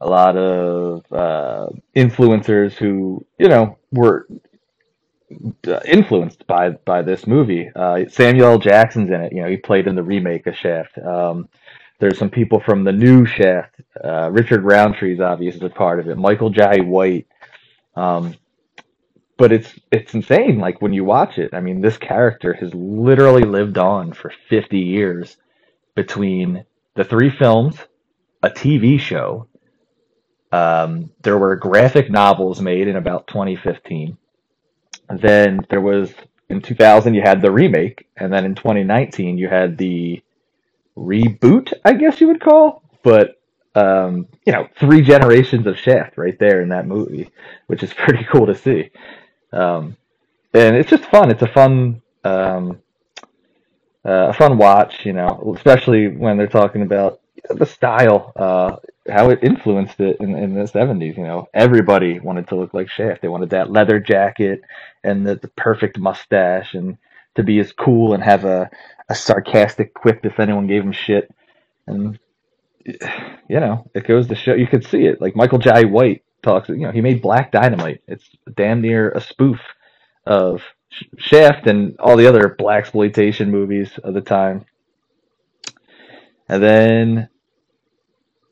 a 0.00 0.08
lot 0.08 0.36
of 0.36 1.04
uh, 1.12 1.66
influencers 1.96 2.72
who, 2.72 3.24
you 3.38 3.48
know, 3.48 3.78
were 3.92 4.26
influenced 5.86 6.46
by 6.46 6.70
by 6.70 7.02
this 7.02 7.26
movie. 7.26 7.70
Uh, 7.74 8.04
Samuel 8.08 8.58
Jackson's 8.58 9.10
in 9.10 9.20
it. 9.22 9.32
You 9.32 9.42
know, 9.42 9.48
he 9.48 9.56
played 9.56 9.86
in 9.86 9.94
the 9.96 10.02
remake 10.02 10.46
of 10.46 10.56
Shaft. 10.56 10.98
Um, 10.98 11.48
there's 12.00 12.18
some 12.18 12.30
people 12.30 12.60
from 12.60 12.84
the 12.84 12.92
new 12.92 13.26
Shaft. 13.26 13.76
Uh, 14.02 14.30
Richard 14.30 14.62
Roundtree's 14.62 15.20
obviously 15.20 15.66
a 15.66 15.70
part 15.70 16.00
of 16.00 16.08
it. 16.08 16.16
Michael 16.16 16.50
Jai 16.50 16.78
White. 16.80 17.26
Um, 17.96 18.34
but 19.36 19.52
it's 19.52 19.78
it's 19.92 20.14
insane. 20.14 20.58
Like 20.58 20.82
when 20.82 20.92
you 20.92 21.04
watch 21.04 21.38
it, 21.38 21.54
I 21.54 21.60
mean, 21.60 21.80
this 21.80 21.96
character 21.98 22.54
has 22.54 22.74
literally 22.74 23.44
lived 23.44 23.78
on 23.78 24.12
for 24.12 24.32
50 24.48 24.78
years 24.78 25.36
between 25.94 26.64
the 26.94 27.04
three 27.04 27.30
films, 27.30 27.76
a 28.42 28.50
TV 28.50 28.98
show. 29.00 29.48
Um, 30.52 31.10
there 31.22 31.38
were 31.38 31.56
graphic 31.56 32.10
novels 32.10 32.60
made 32.60 32.88
in 32.88 32.96
about 32.96 33.26
2015. 33.28 34.16
Then 35.10 35.66
there 35.70 35.80
was 35.80 36.12
in 36.48 36.60
2000 36.60 37.14
you 37.14 37.22
had 37.22 37.42
the 37.42 37.50
remake, 37.50 38.06
and 38.16 38.32
then 38.32 38.44
in 38.44 38.54
2019 38.54 39.38
you 39.38 39.48
had 39.48 39.78
the 39.78 40.22
reboot, 40.96 41.72
I 41.84 41.92
guess 41.94 42.20
you 42.20 42.28
would 42.28 42.40
call, 42.40 42.82
but 43.02 43.38
um, 43.74 44.26
you 44.44 44.52
know, 44.52 44.68
three 44.78 45.02
generations 45.02 45.66
of 45.66 45.78
Shaft 45.78 46.18
right 46.18 46.38
there 46.38 46.62
in 46.62 46.70
that 46.70 46.86
movie, 46.86 47.30
which 47.66 47.82
is 47.82 47.92
pretty 47.94 48.24
cool 48.24 48.46
to 48.46 48.54
see. 48.54 48.90
Um, 49.52 49.96
and 50.52 50.76
it's 50.76 50.90
just 50.90 51.04
fun. 51.04 51.30
It's 51.30 51.42
a 51.42 51.46
fun, 51.46 52.02
um, 52.24 52.80
uh, 54.04 54.28
a 54.28 54.32
fun 54.32 54.58
watch, 54.58 55.04
you 55.04 55.12
know, 55.12 55.52
especially 55.56 56.08
when 56.08 56.36
they're 56.36 56.46
talking 56.46 56.82
about 56.82 57.20
the 57.50 57.66
style, 57.66 58.32
uh, 58.36 58.76
how 59.08 59.30
it 59.30 59.40
influenced 59.42 60.00
it 60.00 60.18
in, 60.20 60.36
in 60.36 60.54
the 60.54 60.62
70s. 60.62 61.16
You 61.16 61.24
know, 61.24 61.48
everybody 61.54 62.20
wanted 62.20 62.48
to 62.48 62.56
look 62.56 62.74
like 62.74 62.88
Shaft. 62.88 63.22
They 63.22 63.28
wanted 63.28 63.50
that 63.50 63.70
leather 63.70 64.00
jacket 64.00 64.62
and 65.02 65.26
the, 65.26 65.36
the 65.36 65.48
perfect 65.48 65.98
mustache 65.98 66.74
and 66.74 66.98
to 67.34 67.42
be 67.42 67.58
as 67.60 67.72
cool 67.72 68.14
and 68.14 68.22
have 68.22 68.44
a, 68.44 68.70
a 69.08 69.14
sarcastic 69.14 69.94
quip 69.94 70.24
if 70.24 70.40
anyone 70.40 70.66
gave 70.66 70.82
him 70.82 70.92
shit. 70.92 71.32
And 71.86 72.18
you 72.84 73.60
know, 73.60 73.90
it 73.94 74.06
goes 74.06 74.28
to 74.28 74.34
show 74.34 74.54
you 74.54 74.66
could 74.66 74.84
see 74.84 75.06
it. 75.06 75.20
Like 75.20 75.36
Michael 75.36 75.58
Jai 75.58 75.84
White 75.84 76.22
talks, 76.42 76.68
you 76.68 76.76
know, 76.76 76.92
he 76.92 77.00
made 77.00 77.22
Black 77.22 77.52
Dynamite. 77.52 78.02
It's 78.06 78.28
damn 78.54 78.80
near 78.80 79.10
a 79.10 79.20
spoof 79.20 79.60
of 80.26 80.62
Shaft 81.18 81.66
and 81.66 81.98
all 81.98 82.16
the 82.16 82.26
other 82.26 82.54
black 82.58 82.80
exploitation 82.80 83.50
movies 83.50 83.98
of 84.02 84.14
the 84.14 84.20
time. 84.20 84.64
And 86.48 86.62
then 86.62 87.28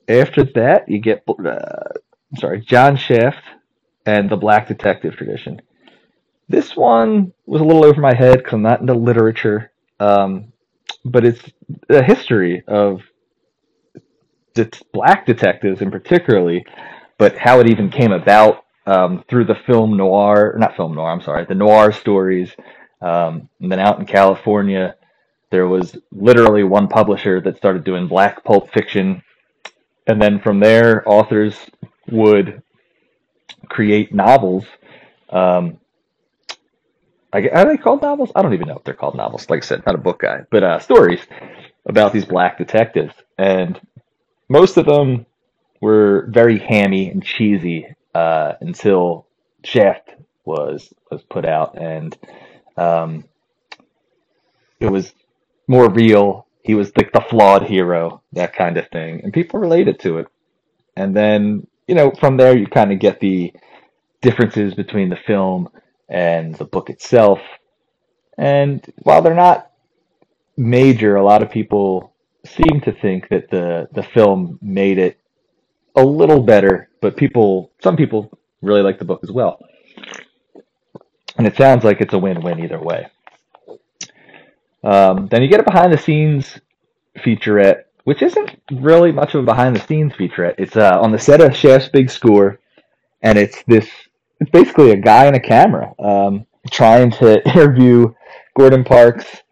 after 0.09 0.45
that, 0.55 0.89
you 0.89 0.99
get 0.99 1.25
uh, 1.29 1.93
sorry, 2.39 2.61
John 2.61 2.97
Shaft 2.97 3.43
and 4.05 4.31
the 4.31 4.37
Black 4.37 4.69
Detective 4.69 5.17
tradition. 5.17 5.61
This 6.49 6.77
one 6.77 7.33
was 7.47 7.61
a 7.61 7.65
little 7.65 7.85
over 7.85 8.01
my 8.01 8.15
head 8.15 8.39
because 8.39 8.53
I'm 8.55 8.63
not 8.63 8.81
into 8.81 8.95
literature, 8.95 9.73
um, 9.99 10.53
but 11.05 11.25
it's 11.25 11.43
a 11.89 12.05
history 12.05 12.63
of 12.69 13.03
det- 14.55 14.83
black 14.93 15.27
detectives 15.27 15.81
in 15.83 15.91
particularly, 15.91 16.65
but 17.19 17.37
how 17.37 17.61
it 17.61 17.69
even 17.69 17.91
came 17.91 18.13
about 18.13 18.65
um, 18.87 19.25
through 19.29 19.45
the 19.45 19.55
film 19.67 19.97
noir, 19.97 20.55
not 20.59 20.77
film 20.77 20.95
noir, 20.95 21.11
I'm 21.11 21.21
sorry, 21.21 21.45
the 21.45 21.55
noir 21.55 21.93
stories. 21.93 22.55
Um, 23.01 23.49
and 23.61 23.71
then 23.71 23.81
out 23.81 23.99
in 23.99 24.07
California, 24.07 24.95
there 25.51 25.67
was 25.67 25.97
literally 26.13 26.65
one 26.65 26.89
publisher 26.89 27.41
that 27.41 27.57
started 27.57 27.85
doing 27.85 28.09
black 28.09 28.45
pulp 28.45 28.73
fiction. 28.73 29.23
And 30.07 30.21
then 30.23 30.41
from 30.41 30.61
there, 30.61 31.03
authors 31.09 31.57
would 32.11 32.63
create 33.69 34.15
novels 34.15 34.65
um, 35.31 35.79
are 37.33 37.67
they 37.67 37.77
called 37.77 38.03
novels? 38.03 38.33
I 38.35 38.43
don't 38.43 38.55
even 38.55 38.69
know 38.69 38.77
if 38.79 38.85
they're 38.85 38.95
called 38.95 39.17
novels. 39.17 39.49
Like 39.51 39.63
I 39.63 39.67
said, 39.67 39.85
not 39.87 39.95
a 39.95 39.99
book 39.99 40.21
guy, 40.21 40.41
but 40.51 40.63
uh, 40.63 40.79
stories 40.79 41.21
about 41.87 42.13
these 42.13 42.25
black 42.25 42.59
detectives, 42.59 43.15
and 43.39 43.79
most 44.49 44.77
of 44.77 44.87
them 44.87 45.27
were 45.81 46.27
very 46.31 46.59
hammy 46.59 47.11
and 47.11 47.23
cheesy 47.25 47.87
uh, 48.15 48.55
until 48.61 49.27
Shaft 49.65 50.11
was 50.45 50.93
was 51.11 51.23
put 51.25 51.45
out, 51.45 51.79
and 51.79 52.17
um, 52.77 53.25
it 54.81 54.91
was 54.91 55.13
more 55.69 55.91
real. 55.91 56.46
He 56.67 56.75
was 56.75 56.93
like 56.97 57.13
the, 57.13 57.21
the 57.21 57.27
flawed 57.31 57.63
hero, 57.65 58.23
that 58.33 58.55
kind 58.55 58.77
of 58.77 58.89
thing, 58.89 59.21
and 59.23 59.33
people 59.33 59.61
related 59.61 60.01
to 60.01 60.19
it. 60.19 60.27
And 60.97 61.17
then 61.17 61.67
you 61.87 61.95
know 61.95 62.11
from 62.19 62.37
there 62.37 62.57
you 62.57 62.67
kind 62.67 62.93
of 62.93 62.99
get 62.99 63.21
the 63.21 63.53
differences 64.21 64.75
between 64.75 65.09
the 65.09 65.17
film 65.27 65.69
and 66.09 66.55
the 66.57 66.65
book 66.65 66.91
itself. 66.91 67.39
And 68.39 68.85
while 69.03 69.23
they're 69.23 69.35
not 69.35 69.71
major, 70.57 71.17
a 71.17 71.25
lot 71.25 71.43
of 71.43 71.51
people 71.51 72.13
seem 72.45 72.81
to 72.83 72.93
think 72.93 73.29
that 73.29 73.51
the 73.51 73.89
the 73.93 74.03
film 74.03 74.59
made 74.63 74.99
it 74.99 75.19
a 75.97 76.05
little 76.05 76.43
better, 76.43 76.89
but 77.01 77.17
people 77.17 77.71
some 77.83 77.97
people 77.97 78.39
really 78.63 78.83
like 78.83 78.99
the 78.99 79.05
book 79.05 79.21
as 79.23 79.31
well. 79.31 79.61
And 81.39 81.47
it 81.47 81.57
sounds 81.57 81.85
like 81.85 82.01
it's 82.01 82.15
a 82.15 82.19
win-win 82.19 82.61
either 82.61 82.81
way. 82.81 83.09
Um, 84.87 85.27
then 85.27 85.43
you 85.43 85.49
get 85.49 85.59
a 85.59 85.65
behind 85.65 85.93
the 85.93 85.99
scenes 85.99 86.61
featurette, 87.19 87.85
which 88.05 88.23
isn't 88.23 88.51
really 88.71 89.11
much 89.11 89.35
of 89.35 89.43
a 89.43 89.45
behind 89.45 89.75
the 89.75 89.81
scenes 89.81 90.13
featurette. 90.13 90.55
It's 90.59 90.77
uh, 90.77 91.01
on 91.01 91.11
the 91.11 91.19
set 91.19 91.41
of 91.41 91.57
Shaft's 91.57 91.89
Big 91.89 92.09
Score 92.09 92.61
and 93.23 93.37
it's 93.37 93.63
this. 93.67 93.89
It's 94.39 94.51
basically 94.51 94.93
a 94.93 94.97
guy 94.97 95.25
and 95.25 95.35
a 95.35 95.41
camera 95.41 95.93
um, 95.99 96.47
trying 96.71 97.11
to 97.13 97.45
interview 97.49 98.15
Gordon 98.57 98.85
Parks 98.85 99.43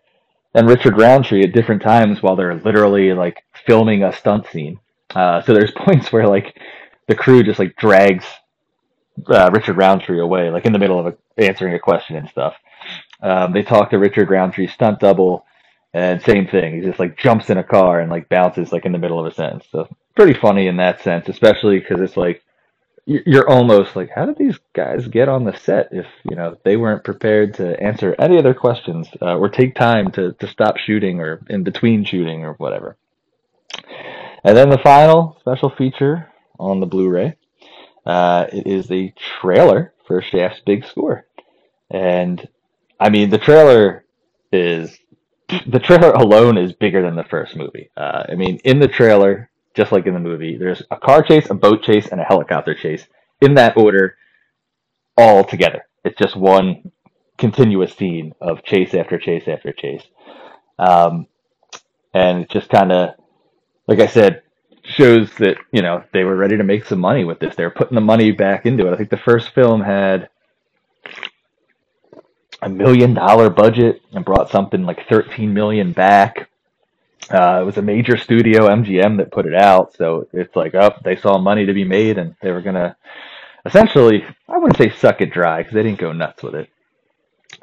and 0.55 0.69
Richard 0.69 0.97
Roundtree 0.97 1.43
at 1.43 1.53
different 1.53 1.83
times 1.83 2.23
while 2.23 2.37
they're 2.37 2.55
literally 2.55 3.13
like 3.13 3.43
filming 3.67 4.05
a 4.05 4.13
stunt 4.13 4.47
scene. 4.47 4.79
Uh, 5.15 5.43
so 5.43 5.53
there's 5.53 5.73
points 5.77 6.13
where 6.13 6.29
like 6.29 6.57
the 7.09 7.15
crew 7.17 7.43
just 7.43 7.59
like 7.59 7.75
drags 7.77 8.25
uh, 9.29 9.51
Richard 9.53 9.77
Roundtree 9.77 10.21
away, 10.21 10.51
like 10.51 10.67
in 10.67 10.73
the 10.73 10.79
middle 10.79 10.99
of 10.99 11.07
a, 11.07 11.43
answering 11.43 11.75
a 11.75 11.79
question 11.79 12.17
and 12.17 12.29
stuff. 12.29 12.55
Um, 13.21 13.53
they 13.53 13.63
talk 13.63 13.91
to 13.91 13.99
Richard 13.99 14.29
Roundtree's 14.29 14.73
stunt 14.73 15.01
double, 15.01 15.47
and 15.93 16.21
same 16.23 16.47
thing. 16.47 16.75
He 16.75 16.81
just 16.81 16.99
like 16.99 17.17
jumps 17.17 17.51
in 17.51 17.59
a 17.59 17.65
car 17.65 18.01
and 18.01 18.11
like 18.11 18.29
bounces 18.29 18.73
like 18.73 18.85
in 18.85 18.93
the 18.93 18.99
middle 18.99 19.19
of 19.19 19.27
a 19.27 19.35
sentence. 19.35 19.67
So 19.71 19.89
pretty 20.15 20.35
funny 20.35 20.67
in 20.67 20.77
that 20.77 21.01
sense, 21.03 21.29
especially 21.29 21.79
because 21.79 22.01
it's 22.01 22.17
like 22.17 22.43
you're 23.07 23.49
almost 23.49 23.97
like, 23.97 24.11
how 24.15 24.25
did 24.25 24.39
these 24.39 24.59
guys 24.73 25.07
get 25.09 25.29
on 25.29 25.45
the 25.45 25.55
set 25.57 25.89
if 25.93 26.07
you 26.29 26.37
know 26.37 26.57
they 26.65 26.77
weren't 26.77 27.05
prepared 27.05 27.55
to 27.55 27.81
answer 27.83 28.17
any 28.19 28.39
of 28.39 28.45
their 28.45 28.55
questions 28.55 29.09
uh, 29.21 29.37
or 29.37 29.49
take 29.49 29.75
time 29.75 30.11
to 30.13 30.33
to 30.33 30.47
stop 30.49 30.79
shooting 30.79 31.21
or 31.21 31.41
in 31.49 31.65
between 31.65 32.05
shooting 32.05 32.45
or 32.45 32.55
whatever. 32.55 32.97
And 34.43 34.57
then 34.57 34.71
the 34.71 34.79
final 34.79 35.37
special 35.41 35.71
feature 35.71 36.31
on 36.59 36.81
the 36.81 36.87
Blu-ray, 36.87 37.37
uh, 38.07 38.47
it 38.53 38.67
is 38.67 38.89
the 38.89 39.13
trailer 39.41 39.93
for 40.07 40.23
Shaft's 40.23 40.61
big 40.65 40.85
score, 40.85 41.27
and 41.91 42.47
I 43.01 43.11
mean 43.11 43.31
the 43.31 43.39
trailer 43.39 44.05
is 44.53 44.99
the 45.67 45.79
trailer 45.79 46.11
alone 46.13 46.57
is 46.59 46.73
bigger 46.73 47.03
than 47.03 47.17
the 47.17 47.25
first 47.25 47.57
movie. 47.57 47.91
Uh, 47.97 48.25
I 48.29 48.35
mean, 48.35 48.59
in 48.65 48.79
the 48.79 48.89
trailer, 48.89 49.51
just 49.75 49.93
like 49.93 50.07
in 50.07 50.15
the 50.15 50.21
movie. 50.21 50.57
There's 50.57 50.83
a 50.91 50.97
car 50.97 51.23
chase, 51.23 51.51
a 51.51 51.55
boat 51.55 51.83
chase, 51.83 52.07
and 52.09 52.21
a 52.21 52.25
helicopter 52.25 52.75
chase 52.75 53.07
in 53.41 53.55
that 53.55 53.77
order, 53.77 54.17
all 55.17 55.45
together. 55.45 55.83
It's 56.05 56.19
just 56.19 56.37
one 56.37 56.93
continuous 57.37 57.95
scene 57.95 58.35
of 58.41 58.63
chase 58.63 58.95
after 58.95 59.19
chase 59.19 59.49
after 59.49 59.73
chase. 59.73 60.05
Um, 60.79 61.27
and 62.13 62.43
it 62.43 62.51
just 62.51 62.71
kind 62.71 62.93
of, 62.93 63.15
like 63.89 64.01
I 64.01 64.07
said, 64.07 64.43
shows 64.85 65.33
that, 65.35 65.57
you 65.73 65.83
know, 65.83 66.05
they 66.13 66.25
were 66.25 66.37
ready 66.37 66.57
to 66.57 66.65
make 66.65 66.85
some 66.85 67.01
money 67.01 67.25
with 67.25 67.39
this. 67.41 67.57
They 67.57 67.65
were 67.65 67.71
putting 67.71 67.95
the 67.95 68.01
money 68.01 68.33
back 68.33 68.67
into 68.67 68.87
it. 68.87 68.93
I 68.93 68.97
think 68.97 69.11
the 69.11 69.17
first 69.17 69.51
film 69.51 69.81
had 69.81 70.29
a 72.63 72.69
million 72.69 73.15
dollar 73.15 73.51
budget 73.51 74.03
and 74.13 74.25
brought 74.25 74.51
something 74.51 74.85
like 74.85 75.09
13 75.09 75.53
million 75.53 75.93
back. 75.93 76.49
Uh, 77.31 77.61
it 77.63 77.65
was 77.65 77.79
a 77.79 77.83
major 77.83 78.17
studio, 78.17 78.69
MGM, 78.69 79.17
that 79.19 79.33
put 79.33 79.47
it 79.47 79.55
out. 79.55 79.95
So 79.95 80.29
it's 80.33 80.55
like, 80.55 80.75
oh, 80.75 80.93
they 81.05 81.17
saw 81.17 81.39
money 81.39 81.67
to 81.67 81.73
be 81.73 81.85
made 81.85 82.19
and 82.19 82.37
they 82.43 82.51
were 82.51 82.63
going 82.63 82.75
to 82.75 82.97
essentially, 83.67 84.25
I 84.49 84.59
wouldn't 84.59 84.77
say 84.77 84.91
suck 84.91 85.21
it 85.21 85.33
dry 85.33 85.59
because 85.63 85.75
they 85.75 85.83
didn't 85.83 85.99
go 85.99 86.13
nuts 86.13 86.43
with 86.43 86.55
it. 86.55 86.69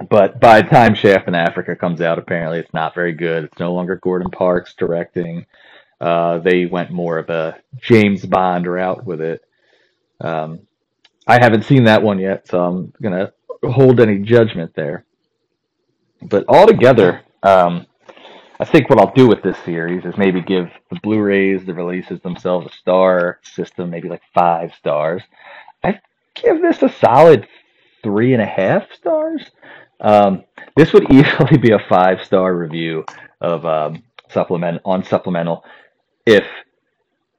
But 0.09 0.39
by 0.39 0.61
the 0.61 0.69
time 0.69 0.95
Shaft 0.95 1.27
in 1.27 1.35
Africa 1.35 1.75
comes 1.75 2.01
out, 2.01 2.17
apparently 2.17 2.59
it's 2.59 2.73
not 2.73 2.95
very 2.95 3.13
good. 3.13 3.45
It's 3.45 3.59
no 3.59 3.73
longer 3.73 3.97
Gordon 3.97 4.31
Parks 4.31 4.73
directing. 4.73 5.45
Uh, 6.01 6.39
they 6.39 6.65
went 6.65 6.89
more 6.89 7.19
of 7.19 7.29
a 7.29 7.61
James 7.79 8.25
Bond 8.25 8.65
route 8.65 9.05
with 9.05 9.21
it. 9.21 9.45
Um, 10.19 10.61
I 11.27 11.37
haven't 11.39 11.65
seen 11.65 11.83
that 11.83 12.01
one 12.01 12.17
yet, 12.17 12.47
so 12.47 12.59
I'm 12.63 12.93
going 13.01 13.13
to 13.13 13.31
hold 13.69 13.99
any 13.99 14.17
judgment 14.17 14.73
there. 14.75 15.05
But 16.23 16.45
altogether, 16.47 17.21
um, 17.43 17.85
I 18.59 18.65
think 18.65 18.89
what 18.89 18.99
I'll 18.99 19.13
do 19.13 19.27
with 19.27 19.43
this 19.43 19.57
series 19.63 20.03
is 20.03 20.17
maybe 20.17 20.41
give 20.41 20.71
the 20.89 20.99
Blu-rays, 21.03 21.65
the 21.65 21.73
releases 21.75 22.19
themselves, 22.21 22.65
a 22.65 22.75
star 22.75 23.39
system, 23.43 23.91
maybe 23.91 24.09
like 24.09 24.23
five 24.33 24.73
stars. 24.73 25.21
I 25.83 25.99
give 26.33 26.63
this 26.63 26.81
a 26.81 26.89
solid 26.89 27.47
three 28.03 28.33
and 28.33 28.41
a 28.41 28.45
half 28.47 28.91
stars. 28.91 29.51
Um, 29.99 30.45
this 30.75 30.93
would 30.93 31.11
easily 31.11 31.57
be 31.57 31.73
a 31.73 31.85
five 31.87 32.23
star 32.23 32.55
review 32.55 33.05
of 33.39 33.65
um, 33.67 34.01
supplement 34.29 34.81
on 34.83 35.03
supplemental 35.03 35.63
if 36.25 36.45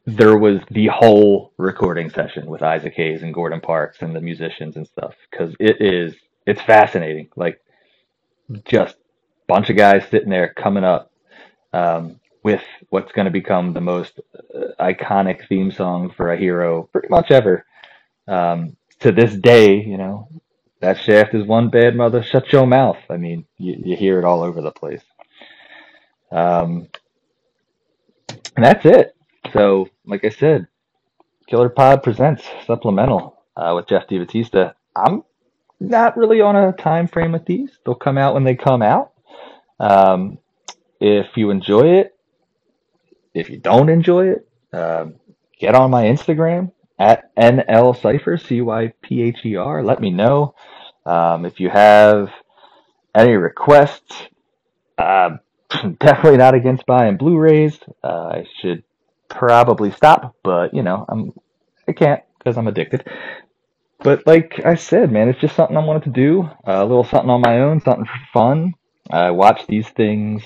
there 0.06 0.36
was 0.36 0.60
the 0.70 0.88
whole 0.88 1.52
recording 1.58 2.10
session 2.10 2.46
with 2.46 2.62
Isaac 2.62 2.94
Hayes 2.94 3.22
and 3.22 3.32
Gordon 3.32 3.60
Parks 3.60 4.02
and 4.02 4.14
the 4.14 4.20
musicians 4.20 4.76
and 4.76 4.86
stuff 4.86 5.14
because 5.30 5.54
it 5.60 5.80
is 5.80 6.14
it's 6.46 6.60
fascinating. 6.60 7.28
Like 7.36 7.60
just 8.64 8.96
bunch 9.46 9.70
of 9.70 9.76
guys 9.76 10.04
sitting 10.10 10.30
there 10.30 10.52
coming 10.54 10.84
up 10.84 11.12
um, 11.72 12.20
with 12.42 12.62
what's 12.90 13.12
going 13.12 13.26
to 13.26 13.30
become 13.30 13.72
the 13.72 13.80
most 13.80 14.18
uh, 14.54 14.60
iconic 14.80 15.46
theme 15.48 15.70
song 15.70 16.10
for 16.16 16.32
a 16.32 16.36
hero 16.36 16.88
pretty 16.92 17.08
much 17.08 17.30
ever. 17.30 17.64
Um, 18.26 18.76
to 19.00 19.12
this 19.12 19.34
day, 19.34 19.82
you 19.82 19.96
know, 19.98 20.28
that 20.80 20.98
shaft 20.98 21.34
is 21.34 21.46
one 21.46 21.70
bad 21.70 21.94
mother. 21.94 22.22
Shut 22.22 22.52
your 22.52 22.66
mouth. 22.66 22.98
I 23.08 23.16
mean, 23.16 23.46
you, 23.58 23.80
you 23.84 23.96
hear 23.96 24.18
it 24.18 24.24
all 24.24 24.42
over 24.42 24.60
the 24.60 24.72
place. 24.72 25.02
Um, 26.30 26.88
and 28.56 28.64
that's 28.64 28.84
it. 28.84 29.14
So, 29.52 29.88
like 30.06 30.24
I 30.24 30.30
said, 30.30 30.68
Killer 31.46 31.68
Pod 31.68 32.02
presents 32.02 32.44
supplemental 32.66 33.42
uh, 33.56 33.72
with 33.74 33.86
Geoff 33.86 34.06
DiBattista. 34.06 34.74
I'm 34.94 35.24
not 35.80 36.16
really 36.16 36.40
on 36.40 36.56
a 36.56 36.72
time 36.72 37.08
frame 37.08 37.32
with 37.32 37.44
these. 37.44 37.78
They'll 37.84 37.94
come 37.94 38.18
out 38.18 38.34
when 38.34 38.44
they 38.44 38.54
come 38.54 38.82
out. 38.82 39.12
Um, 39.80 40.38
if 41.00 41.36
you 41.36 41.50
enjoy 41.50 41.98
it, 41.98 42.16
if 43.34 43.50
you 43.50 43.58
don't 43.58 43.88
enjoy 43.88 44.28
it, 44.28 44.48
um, 44.72 45.16
get 45.58 45.74
on 45.74 45.90
my 45.90 46.04
Instagram 46.04 46.70
at 46.98 47.34
NL 47.36 48.00
Cypher, 48.00 48.38
C 48.38 48.60
Y 48.60 48.92
P 49.02 49.22
H 49.22 49.44
E 49.44 49.56
R. 49.56 49.82
Let 49.82 50.00
me 50.00 50.10
know. 50.10 50.54
Um, 51.04 51.44
if 51.44 51.58
you 51.58 51.68
have 51.68 52.30
any 53.14 53.32
requests, 53.32 54.28
uh, 54.98 55.30
definitely 55.98 56.38
not 56.38 56.54
against 56.54 56.86
buying 56.86 57.16
Blu-rays. 57.16 57.78
Uh, 58.02 58.06
I 58.06 58.46
should 58.60 58.82
probably 59.28 59.90
stop, 59.90 60.36
but 60.42 60.74
you 60.74 60.82
know, 60.82 61.04
I'm 61.08 61.32
I 61.88 61.92
can't 61.92 62.22
because 62.38 62.56
I'm 62.56 62.68
addicted. 62.68 63.06
But 63.98 64.26
like 64.26 64.60
I 64.64 64.74
said, 64.74 65.12
man, 65.12 65.28
it's 65.28 65.40
just 65.40 65.54
something 65.54 65.76
I 65.76 65.84
wanted 65.84 66.04
to 66.04 66.10
do. 66.10 66.42
Uh, 66.66 66.82
a 66.82 66.84
little 66.84 67.04
something 67.04 67.30
on 67.30 67.40
my 67.40 67.60
own, 67.60 67.80
something 67.80 68.04
for 68.04 68.20
fun. 68.32 68.74
I 69.10 69.30
watch 69.30 69.66
these 69.66 69.88
things 69.88 70.42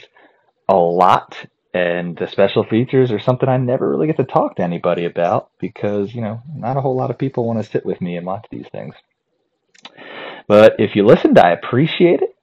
a 0.69 0.75
lot 0.75 1.37
and 1.77 2.17
the 2.17 2.27
special 2.27 2.65
features 2.65 3.13
are 3.13 3.19
something 3.19 3.49
I 3.51 3.59
never 3.59 3.91
really 3.91 4.07
get 4.07 4.17
to 4.17 4.25
talk 4.25 4.57
to 4.57 4.63
anybody 4.63 5.05
about 5.05 5.51
because, 5.59 6.15
you 6.15 6.23
know, 6.23 6.41
not 6.55 6.79
a 6.79 6.81
whole 6.81 6.97
lot 6.97 7.11
of 7.11 7.19
people 7.19 7.45
want 7.45 7.63
to 7.63 7.71
sit 7.71 7.85
with 7.85 8.01
me 8.01 8.17
and 8.17 8.25
watch 8.25 8.47
these 8.51 8.67
things. 8.73 8.95
But 10.49 10.77
if 10.79 10.97
you 10.97 11.05
listened, 11.05 11.39
I 11.39 11.51
appreciate 11.51 12.23
it. 12.23 12.35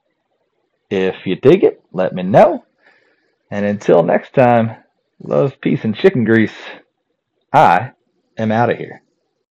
If 0.91 1.25
you 1.25 1.35
dig 1.35 1.63
it, 1.63 1.81
let 1.91 2.13
me 2.13 2.21
know. 2.21 2.63
And 3.53 3.67
until 3.67 4.01
next 4.01 4.33
time, 4.33 4.77
love, 5.21 5.61
peace, 5.61 5.83
and 5.83 5.95
chicken 5.95 6.23
grease, 6.23 6.57
I 7.53 7.91
am 8.35 8.51
out 8.51 8.71
of 8.71 8.79
here. 8.79 9.02